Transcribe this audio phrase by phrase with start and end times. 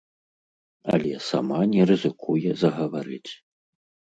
[0.93, 3.31] Але сама не рызыкуе загаварыць.